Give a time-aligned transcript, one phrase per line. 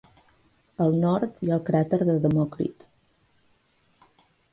[0.85, 2.87] Al nord hi ha el cràter de Demòcrit.